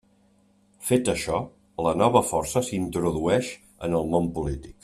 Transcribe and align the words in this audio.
Fet 0.87 1.11
això, 1.13 1.41
la 1.89 1.93
nova 2.03 2.23
força 2.31 2.65
s'introdueix 2.71 3.55
en 3.89 3.99
el 4.03 4.13
món 4.17 4.35
polític. 4.39 4.79